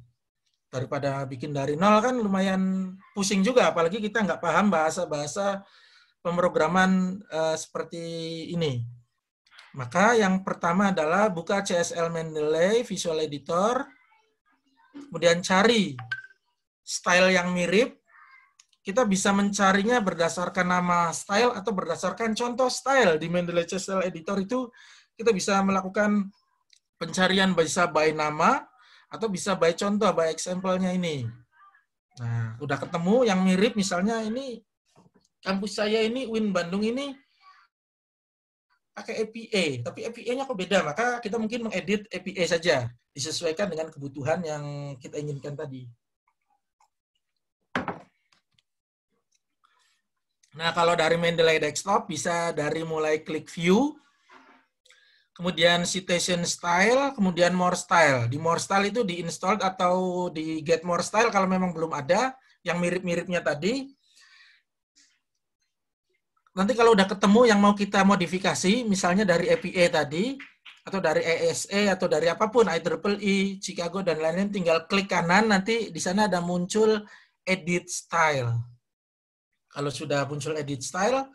[0.73, 5.61] Daripada bikin dari nol kan lumayan pusing juga, apalagi kita nggak paham bahasa-bahasa
[6.25, 8.01] pemrograman uh, seperti
[8.49, 8.81] ini.
[9.73, 13.85] Maka yang pertama adalah buka CSL Mendeley Visual Editor,
[15.09, 15.97] kemudian cari
[16.81, 18.01] style yang mirip.
[18.83, 24.67] Kita bisa mencarinya berdasarkan nama style atau berdasarkan contoh style di Mendeley CSL Editor itu
[25.17, 26.29] kita bisa melakukan
[26.97, 28.63] pencarian bisa by nama
[29.11, 31.27] atau bisa by contoh, by example-nya ini.
[32.21, 34.61] Nah, udah ketemu yang mirip misalnya ini
[35.41, 37.13] kampus saya ini Win Bandung ini
[38.93, 44.45] pakai APA, tapi APA-nya kok beda, maka kita mungkin mengedit APA saja, disesuaikan dengan kebutuhan
[44.45, 44.63] yang
[45.01, 45.89] kita inginkan tadi.
[50.53, 53.97] Nah, kalau dari Mendeley Desktop bisa dari mulai klik view,
[55.33, 58.29] kemudian citation style, kemudian more style.
[58.29, 62.37] Di more style itu di install atau di get more style kalau memang belum ada
[62.63, 63.91] yang mirip-miripnya tadi,
[66.53, 70.37] nanti kalau udah ketemu yang mau kita modifikasi, misalnya dari APA tadi,
[70.83, 75.89] atau dari ESE, atau dari apa pun, IEEE, Chicago, dan lain-lain, tinggal klik kanan, nanti
[75.89, 77.03] di sana ada muncul
[77.43, 78.51] edit style.
[79.71, 81.27] Kalau sudah muncul edit style,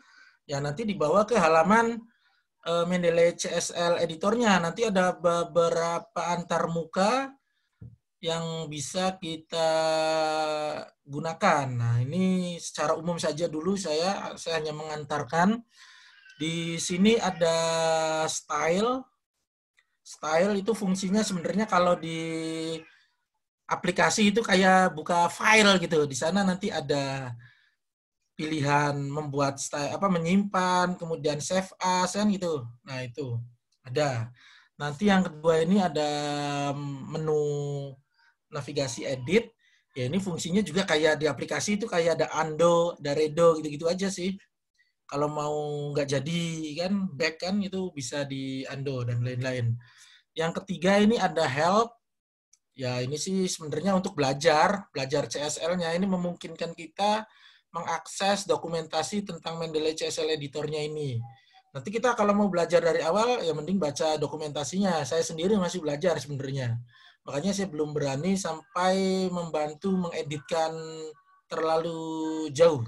[0.45, 1.97] ya nanti dibawa ke halaman
[2.67, 4.59] uh, Mendeley CSL editornya.
[4.59, 7.31] Nanti ada beberapa antar muka
[8.19, 9.71] yang bisa kita
[11.07, 11.67] gunakan.
[11.71, 15.63] Nah, ini secara umum saja dulu saya saya hanya mengantarkan
[16.39, 17.55] di sini ada
[18.27, 19.03] style.
[20.03, 22.17] Style itu fungsinya sebenarnya kalau di
[23.69, 26.03] aplikasi itu kayak buka file gitu.
[26.09, 27.31] Di sana nanti ada
[28.39, 32.63] pilihan membuat style apa menyimpan, kemudian save as kan gitu.
[32.87, 33.35] Nah, itu
[33.83, 34.31] ada.
[34.79, 36.07] Nanti yang kedua ini ada
[36.79, 37.91] menu
[38.47, 39.51] navigasi edit.
[39.91, 44.07] Ya ini fungsinya juga kayak di aplikasi itu kayak ada undo, ada redo gitu-gitu aja
[44.07, 44.39] sih.
[45.03, 46.41] Kalau mau nggak jadi
[46.79, 49.75] kan back kan itu bisa di undo dan lain-lain.
[50.31, 51.91] Yang ketiga ini ada help.
[52.71, 57.27] Ya ini sih sebenarnya untuk belajar, belajar CSL-nya ini memungkinkan kita
[57.69, 61.21] mengakses dokumentasi tentang Mendeley CSL editornya ini.
[61.69, 65.05] Nanti kita kalau mau belajar dari awal, ya mending baca dokumentasinya.
[65.05, 66.81] Saya sendiri masih belajar sebenarnya.
[67.29, 70.73] Makanya saya belum berani sampai membantu mengeditkan
[71.45, 72.81] terlalu jauh.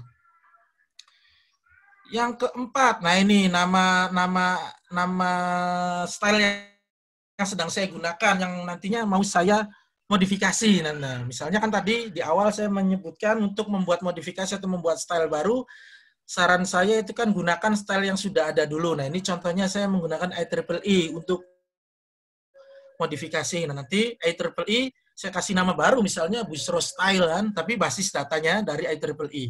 [2.10, 4.58] Yang keempat, nah ini nama nama
[4.90, 5.32] nama
[6.04, 6.42] style
[7.38, 9.64] yang sedang saya gunakan yang nantinya mau saya
[10.12, 10.84] modifikasi.
[10.84, 15.64] Nah, misalnya kan tadi di awal saya menyebutkan untuk membuat modifikasi atau membuat style baru,
[16.28, 18.92] saran saya itu kan gunakan style yang sudah ada dulu.
[18.92, 21.40] Nah, ini contohnya saya menggunakan IEEE untuk
[23.00, 23.64] modifikasi.
[23.72, 28.84] Nah, nanti IEEE saya kasih nama baru misalnya Busro Style kan, tapi basis datanya dari
[28.92, 29.48] IEEE.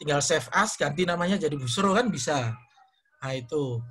[0.00, 2.56] Tinggal save as, ganti namanya jadi Busro kan bisa.
[3.20, 3.84] Nah, itu.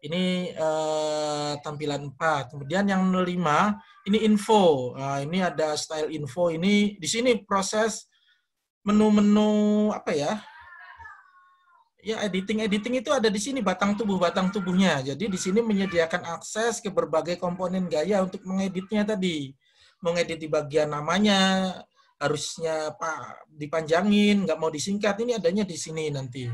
[0.00, 2.56] Ini uh, tampilan 4.
[2.56, 3.76] Kemudian yang lima
[4.08, 4.96] ini info.
[4.96, 6.48] Nah, ini ada style info.
[6.48, 8.08] Ini di sini proses
[8.80, 10.32] menu-menu apa ya?
[12.00, 15.04] Ya editing editing itu ada di sini batang tubuh batang tubuhnya.
[15.04, 19.52] Jadi di sini menyediakan akses ke berbagai komponen gaya untuk mengeditnya tadi.
[20.00, 21.76] Mengedit di bagian namanya
[22.16, 25.20] harusnya pak dipanjangin, nggak mau disingkat.
[25.20, 26.48] Ini adanya di sini nanti.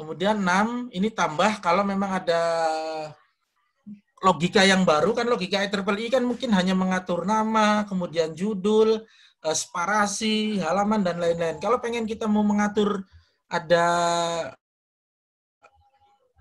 [0.00, 2.40] Kemudian 6, ini tambah kalau memang ada
[4.24, 9.04] logika yang baru, kan logika IEEE kan mungkin hanya mengatur nama, kemudian judul,
[9.44, 11.60] eh, sparasi, halaman, dan lain-lain.
[11.60, 13.04] Kalau pengen kita mau mengatur
[13.52, 13.84] ada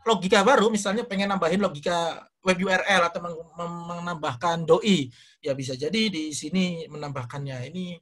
[0.08, 3.20] logika baru, misalnya pengen nambahin logika web URL atau
[3.60, 5.12] menambahkan doi,
[5.44, 7.68] ya bisa jadi di sini menambahkannya.
[7.76, 8.00] Ini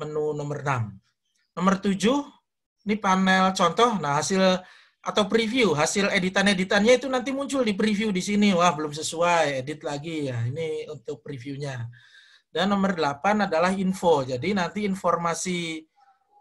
[0.00, 0.88] menu nomor 6.
[1.52, 2.39] Nomor 7,
[2.86, 4.40] ini panel contoh, nah hasil
[5.00, 8.52] atau preview, hasil editan-editannya itu nanti muncul di preview di sini.
[8.52, 10.44] Wah, belum sesuai, edit lagi ya.
[10.44, 11.88] Ini untuk previewnya.
[12.52, 14.20] Dan nomor 8 adalah info.
[14.28, 15.88] Jadi nanti informasi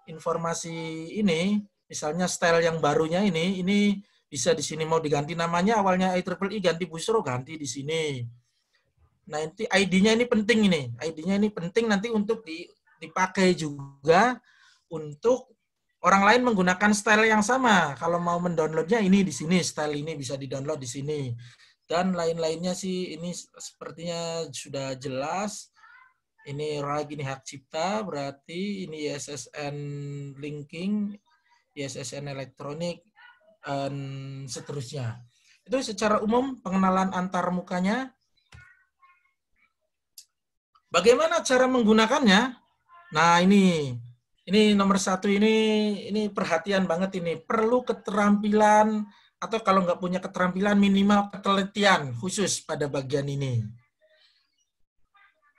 [0.09, 0.75] informasi
[1.21, 6.59] ini, misalnya style yang barunya ini, ini bisa di sini mau diganti namanya awalnya IEEE
[6.59, 8.25] ganti Busro ganti di sini.
[9.29, 10.81] Nah, nanti ID-nya ini penting ini.
[10.97, 12.41] ID-nya ini penting nanti untuk
[12.97, 14.41] dipakai juga
[14.89, 15.58] untuk
[16.03, 17.95] orang lain menggunakan style yang sama.
[17.99, 21.21] Kalau mau mendownloadnya ini di sini, style ini bisa di-download di sini.
[21.83, 25.73] Dan lain-lainnya sih ini sepertinya sudah jelas.
[26.47, 29.75] Ini RAG ini hak cipta, berarti ini ISSN
[30.39, 31.13] linking,
[31.75, 33.03] ISSN elektronik,
[33.59, 33.93] dan
[34.47, 35.19] seterusnya.
[35.67, 38.15] Itu secara umum pengenalan antar mukanya.
[40.89, 42.41] Bagaimana cara menggunakannya?
[43.13, 43.93] Nah ini
[44.49, 45.53] ini nomor satu ini
[46.09, 49.05] ini perhatian banget ini perlu keterampilan
[49.37, 53.63] atau kalau nggak punya keterampilan minimal ketelitian khusus pada bagian ini.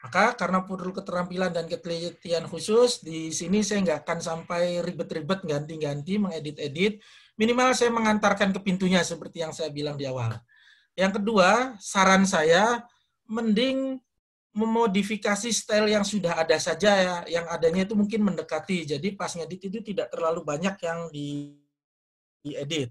[0.01, 6.17] Maka karena perlu keterampilan dan ketelitian khusus, di sini saya nggak akan sampai ribet-ribet ganti-ganti,
[6.17, 7.05] mengedit-edit.
[7.37, 10.41] Minimal saya mengantarkan ke pintunya seperti yang saya bilang di awal.
[10.97, 12.81] Yang kedua, saran saya,
[13.29, 14.01] mending
[14.51, 18.83] memodifikasi style yang sudah ada saja ya, yang adanya itu mungkin mendekati.
[18.83, 21.55] Jadi pas ngedit itu tidak terlalu banyak yang di
[22.43, 22.91] diedit.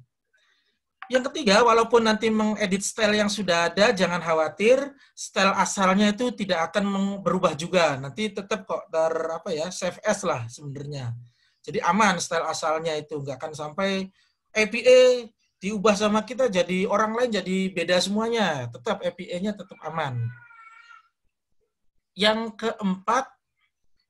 [1.09, 4.77] Yang ketiga, walaupun nanti mengedit style yang sudah ada, jangan khawatir,
[5.17, 7.97] style asalnya itu tidak akan berubah juga.
[7.97, 11.17] Nanti tetap kok ter apa ya, save as lah sebenarnya.
[11.65, 14.05] Jadi aman style asalnya itu, nggak akan sampai
[14.53, 15.27] APA
[15.59, 18.69] diubah sama kita jadi orang lain jadi beda semuanya.
[18.69, 20.29] Tetap APA-nya tetap aman.
[22.19, 23.31] Yang keempat,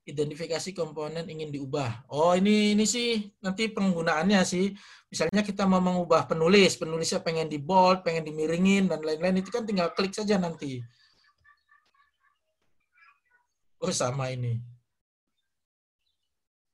[0.09, 2.09] identifikasi komponen ingin diubah.
[2.09, 4.73] Oh, ini ini sih nanti penggunaannya sih.
[5.13, 9.61] Misalnya kita mau mengubah penulis, penulisnya pengen di bold, pengen dimiringin dan lain-lain itu kan
[9.61, 10.81] tinggal klik saja nanti.
[13.79, 14.57] Oh, sama ini.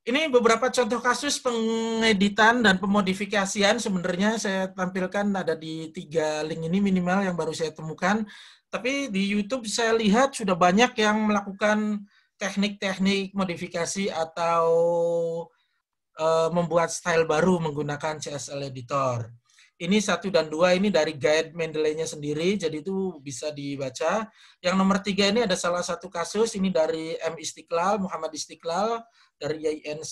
[0.06, 6.78] Ini beberapa contoh kasus pengeditan dan pemodifikasian sebenarnya saya tampilkan ada di tiga link ini
[6.78, 8.22] minimal yang baru saya temukan.
[8.76, 12.04] Tapi di YouTube saya lihat sudah banyak yang melakukan
[12.36, 14.68] teknik-teknik modifikasi atau
[16.20, 19.32] uh, membuat style baru menggunakan CSL Editor.
[19.80, 24.28] Ini satu dan dua ini dari guide Mendeley-nya sendiri, jadi itu bisa dibaca.
[24.60, 27.40] Yang nomor tiga ini ada salah satu kasus, ini dari M.
[27.40, 29.00] Istiqlal, Muhammad Istiqlal,
[29.40, 30.04] dari YN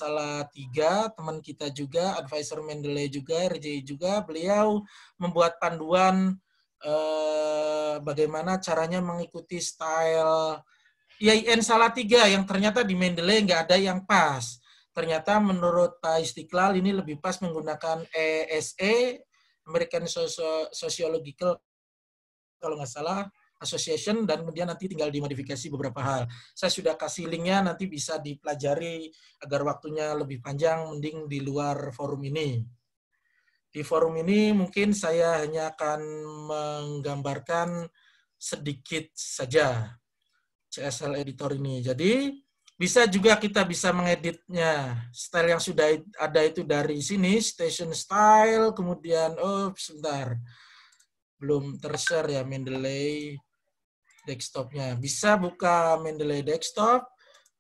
[0.56, 4.24] tiga teman kita juga, advisor Mendeley juga, RJI juga.
[4.24, 4.88] Beliau
[5.20, 6.40] membuat panduan
[6.84, 10.60] eh, bagaimana caranya mengikuti style
[11.24, 11.62] YN
[11.96, 14.60] tiga yang ternyata di Mendeley nggak ada yang pas.
[14.94, 19.24] Ternyata menurut Pak Istiqlal ini lebih pas menggunakan ESE,
[19.66, 20.06] American
[20.70, 21.58] Sociological
[22.62, 23.26] kalau nggak salah
[23.64, 26.22] Association dan kemudian nanti tinggal dimodifikasi beberapa hal.
[26.52, 29.08] Saya sudah kasih linknya nanti bisa dipelajari
[29.40, 32.60] agar waktunya lebih panjang mending di luar forum ini.
[33.74, 36.00] Di forum ini mungkin saya hanya akan
[36.46, 37.90] menggambarkan
[38.38, 39.98] sedikit saja
[40.70, 41.82] CSL editor ini.
[41.82, 42.38] Jadi
[42.78, 45.02] bisa juga kita bisa mengeditnya.
[45.10, 45.90] Style yang sudah
[46.22, 50.38] ada itu dari sini, station style, kemudian, oh sebentar,
[51.42, 53.38] belum tershare ya Mendeley
[54.30, 54.94] desktopnya.
[55.02, 57.10] Bisa buka Mendeley desktop,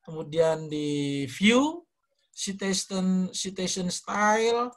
[0.05, 1.85] kemudian di view,
[2.33, 4.73] citation, citation style,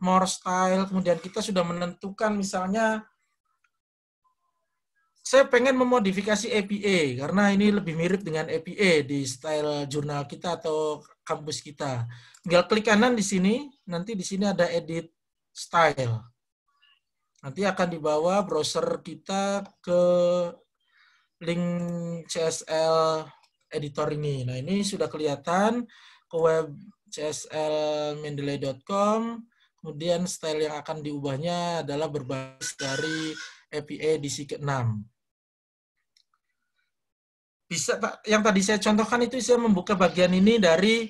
[0.00, 3.04] more style, kemudian kita sudah menentukan misalnya
[5.20, 11.06] saya pengen memodifikasi APA karena ini lebih mirip dengan APA di style jurnal kita atau
[11.22, 12.10] kampus kita.
[12.42, 15.06] Tinggal klik kanan di sini, nanti di sini ada edit
[15.54, 16.18] style.
[17.46, 20.02] Nanti akan dibawa browser kita ke
[21.46, 23.24] link CSL
[23.70, 24.44] editor ini.
[24.44, 25.86] Nah, ini sudah kelihatan
[26.26, 26.74] ke web
[27.10, 29.42] cslmendeley.com.
[29.80, 33.32] Kemudian style yang akan diubahnya adalah berbasis dari
[33.72, 34.68] APA edisi ke-6
[37.70, 41.06] bisa Pak, yang tadi saya contohkan itu saya membuka bagian ini dari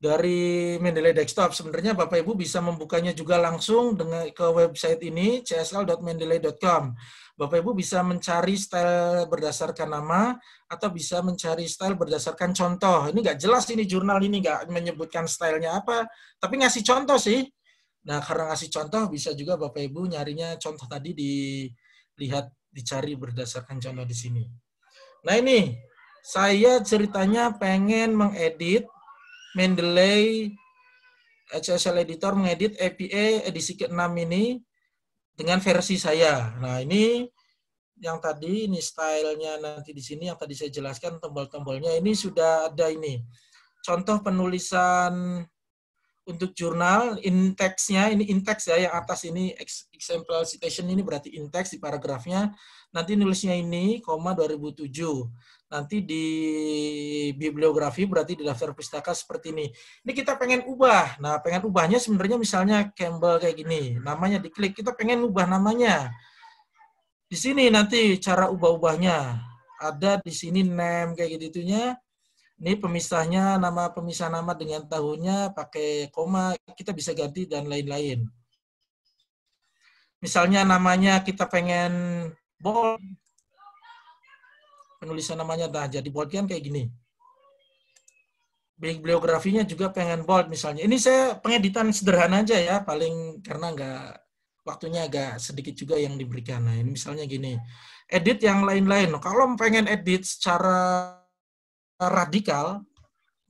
[0.00, 1.50] dari Mendeley Desktop.
[1.50, 6.94] Sebenarnya Bapak Ibu bisa membukanya juga langsung dengan ke website ini csl.mendeley.com.
[7.34, 10.38] Bapak Ibu bisa mencari style berdasarkan nama
[10.70, 13.10] atau bisa mencari style berdasarkan contoh.
[13.10, 16.06] Ini nggak jelas ini jurnal ini nggak menyebutkan stylenya apa,
[16.38, 17.44] tapi ngasih contoh sih.
[18.08, 24.06] Nah karena ngasih contoh bisa juga Bapak Ibu nyarinya contoh tadi dilihat dicari berdasarkan contoh
[24.06, 24.44] di sini.
[25.26, 25.76] Nah ini,
[26.24, 28.88] saya ceritanya pengen mengedit
[29.52, 30.54] Mendeley
[31.50, 34.62] HSL Editor mengedit APA edisi ke-6 ini
[35.34, 36.54] dengan versi saya.
[36.62, 37.26] Nah ini
[37.98, 42.86] yang tadi ini stylenya nanti di sini yang tadi saya jelaskan tombol-tombolnya ini sudah ada
[42.88, 43.18] ini.
[43.82, 45.42] Contoh penulisan
[46.28, 49.56] untuk jurnal in text-nya ini in text ya yang atas ini
[49.94, 52.52] example citation ini berarti in text di paragrafnya.
[52.92, 54.90] Nanti nulisnya ini koma 2007
[55.70, 56.26] nanti di
[57.38, 59.66] bibliografi berarti di daftar pustaka seperti ini.
[60.02, 61.22] Ini kita pengen ubah.
[61.22, 63.96] Nah pengen ubahnya sebenarnya misalnya Campbell kayak gini.
[64.02, 66.10] Namanya diklik kita pengen ubah namanya.
[67.30, 69.38] Di sini nanti cara ubah-ubahnya.
[69.80, 71.96] Ada di sini name kayak gitu gitunya
[72.60, 78.28] ini pemisahnya nama pemisah nama dengan tahunnya pakai koma kita bisa ganti dan lain-lain.
[80.20, 81.92] Misalnya namanya kita pengen
[82.60, 83.00] bold,
[85.00, 86.92] penulisan namanya dah jadi bold kan kayak gini.
[88.76, 90.84] Bibliografinya juga pengen bold misalnya.
[90.84, 94.04] Ini saya pengeditan sederhana aja ya, paling karena nggak
[94.68, 96.60] waktunya agak sedikit juga yang diberikan.
[96.60, 97.56] Nah ini misalnya gini,
[98.04, 99.16] edit yang lain-lain.
[99.16, 101.16] Kalau pengen edit secara
[102.00, 102.80] radikal,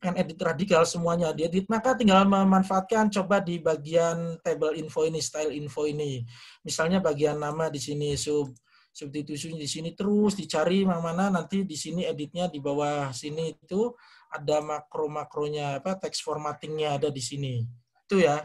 [0.00, 5.54] kan edit radikal semuanya diedit, maka tinggal memanfaatkan coba di bagian table info ini, style
[5.54, 6.24] info ini.
[6.66, 8.50] Misalnya bagian nama di sini, sub
[8.90, 13.94] substitusi di sini terus dicari mana nanti di sini editnya di bawah sini itu
[14.34, 17.62] ada makro-makronya apa teks formattingnya ada di sini.
[18.06, 18.42] Itu ya.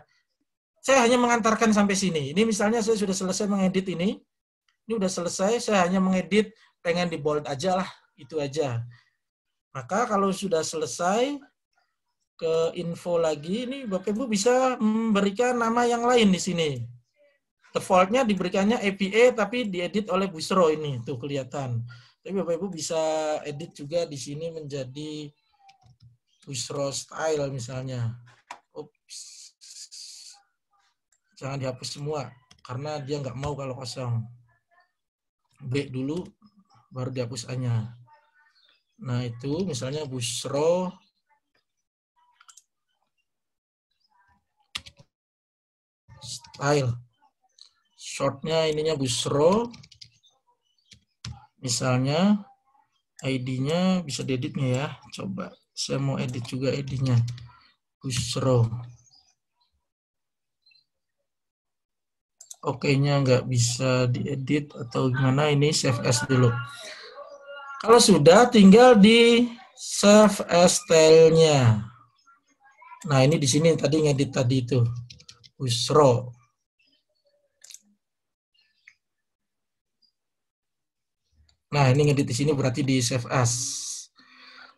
[0.86, 2.30] Saya hanya mengantarkan sampai sini.
[2.30, 4.22] Ini misalnya saya sudah selesai mengedit ini.
[4.86, 6.54] Ini udah selesai, saya hanya mengedit
[6.86, 7.90] pengen di bold aja lah,
[8.22, 8.86] itu aja.
[9.76, 11.36] Maka kalau sudah selesai
[12.40, 16.80] ke info lagi, ini Bapak Ibu bisa memberikan nama yang lain di sini.
[17.76, 21.84] Defaultnya diberikannya APA tapi diedit oleh Busro ini, tuh kelihatan.
[22.24, 22.96] Tapi Bapak Ibu bisa
[23.44, 25.28] edit juga di sini menjadi
[26.48, 28.16] Busro style misalnya.
[28.72, 29.20] Ups.
[31.36, 32.32] Jangan dihapus semua
[32.64, 34.24] karena dia nggak mau kalau kosong.
[35.60, 36.24] Break dulu
[36.96, 38.05] baru dihapus A-nya.
[39.04, 40.96] Nah, itu misalnya Busro
[46.24, 46.96] style.
[48.00, 49.72] Shortnya ininya Busro.
[51.60, 52.46] Misalnya
[53.26, 54.88] ID-nya bisa dieditnya ya.
[55.12, 57.20] Coba saya mau edit juga ID-nya.
[58.00, 58.70] Busro.
[62.66, 66.50] oke-nya nggak bisa diedit atau gimana ini save as dulu.
[67.86, 69.46] Kalau sudah tinggal di
[69.78, 71.86] save as style-nya.
[73.06, 74.82] Nah, ini di sini tadi ngedit tadi itu.
[75.62, 76.34] Usro.
[81.70, 83.54] Nah, ini ngedit di sini berarti di save as.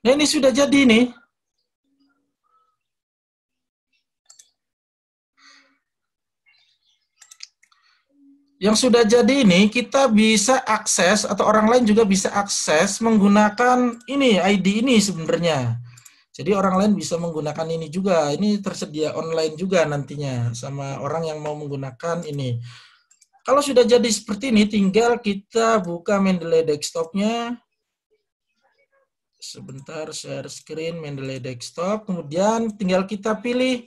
[0.03, 1.08] Nah, ini sudah jadi nih.
[8.58, 14.41] Yang sudah jadi ini kita bisa akses atau orang lain juga bisa akses menggunakan ini
[14.41, 15.78] ID ini sebenarnya.
[16.34, 18.34] Jadi orang lain bisa menggunakan ini juga.
[18.34, 22.58] Ini tersedia online juga nantinya sama orang yang mau menggunakan ini.
[23.45, 27.62] Kalau sudah jadi seperti ini, tinggal kita buka Mendeley desktopnya.
[29.38, 32.10] Sebentar, share screen Mendeley desktop.
[32.10, 33.86] Kemudian tinggal kita pilih,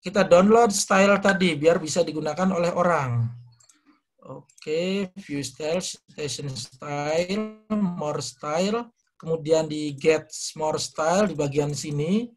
[0.00, 3.41] kita download style tadi biar bisa digunakan oleh orang.
[4.62, 8.94] Oke, view style, station style, more style.
[9.18, 12.30] Kemudian di get more style di bagian sini.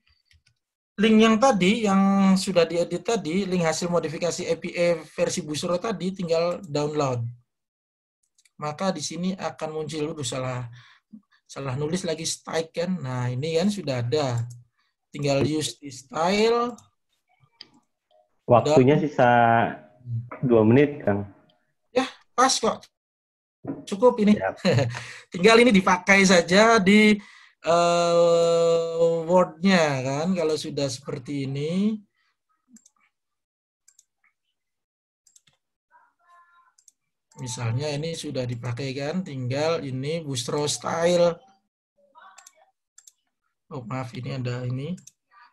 [0.97, 6.65] Link yang tadi, yang sudah diedit tadi, link hasil modifikasi API versi Busro tadi tinggal
[6.65, 7.21] download.
[8.57, 10.65] Maka di sini akan muncul, udah salah,
[11.45, 12.89] salah nulis lagi style kan.
[13.05, 14.49] Nah ini kan sudah ada.
[15.13, 16.73] Tinggal use di style.
[18.49, 19.29] Waktunya sisa
[20.41, 21.34] dua menit, Kang
[22.35, 22.83] pas kok.
[23.87, 24.37] Cukup ini.
[25.33, 27.17] Tinggal ini dipakai saja di
[27.65, 31.97] uh, wordnya kan kalau sudah seperti ini.
[37.35, 41.35] Misalnya ini sudah dipakai kan tinggal ini bustro style.
[43.75, 44.95] Oh maaf ini ada ini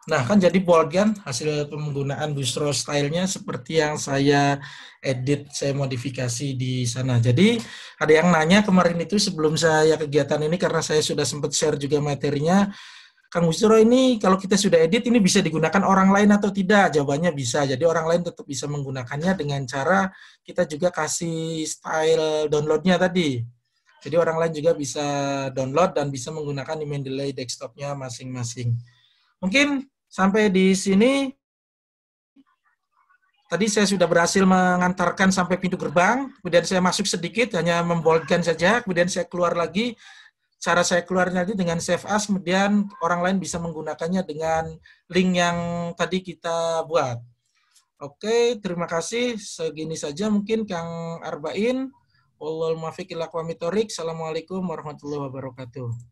[0.03, 4.59] Nah, kan jadi bold kan hasil penggunaan Bustro stylenya seperti yang saya
[4.98, 7.22] edit, saya modifikasi di sana.
[7.22, 7.55] Jadi
[8.03, 12.03] ada yang nanya kemarin itu sebelum saya kegiatan ini karena saya sudah sempat share juga
[12.03, 12.66] materinya,
[13.30, 16.98] Kang Bustro ini kalau kita sudah edit ini bisa digunakan orang lain atau tidak?
[16.98, 17.62] Jawabannya bisa.
[17.62, 20.11] Jadi orang lain tetap bisa menggunakannya dengan cara
[20.42, 23.40] kita juga kasih style downloadnya tadi.
[24.03, 25.07] Jadi orang lain juga bisa
[25.55, 28.74] download dan bisa menggunakan di Mendeley desktopnya masing-masing.
[29.40, 31.32] Mungkin Sampai di sini
[33.48, 38.84] tadi saya sudah berhasil mengantarkan sampai pintu gerbang, kemudian saya masuk sedikit hanya memboldkan saja,
[38.84, 39.96] kemudian saya keluar lagi.
[40.62, 44.70] Cara saya keluar nanti dengan save as, kemudian orang lain bisa menggunakannya dengan
[45.10, 45.58] link yang
[45.96, 47.18] tadi kita buat.
[47.98, 49.40] Oke, terima kasih.
[49.40, 51.90] Segini saja mungkin Kang Arba'in.
[52.38, 56.11] Wallahul Assalamualaikum warahmatullahi wabarakatuh.